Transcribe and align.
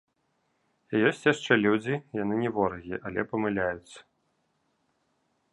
І 0.93 1.01
ёсць 1.09 1.27
яшчэ 1.33 1.53
людзі, 1.65 1.95
яны 2.23 2.33
не 2.45 2.49
ворагі, 2.57 2.95
але 3.11 3.29
памыляюцца. 3.35 3.99